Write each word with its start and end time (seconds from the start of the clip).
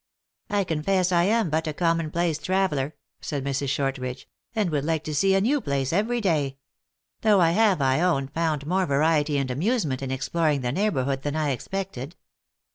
"I 0.49 0.63
confess 0.63 1.11
I 1.11 1.25
am 1.25 1.51
but 1.51 1.67
a 1.67 1.73
common 1.73 2.09
place 2.09 2.39
traveler," 2.39 2.95
said 3.19 3.45
Mrs. 3.45 3.69
Shortridge," 3.69 4.27
and 4.55 4.71
would 4.71 4.83
like 4.83 5.03
to 5.03 5.13
see 5.13 5.35
a 5.35 5.41
new 5.41 5.61
place 5.61 5.93
every 5.93 6.19
day; 6.19 6.57
though 7.21 7.39
I 7.39 7.51
have, 7.51 7.83
I 7.83 8.01
own, 8.01 8.27
found 8.27 8.65
more 8.65 8.87
variety 8.87 9.37
and 9.37 9.51
amusement 9.51 10.01
in 10.01 10.09
exploring 10.09 10.61
the 10.61 10.71
neighborhood 10.71 11.21
than 11.21 11.35
I 11.35 11.51
expected." 11.51 12.15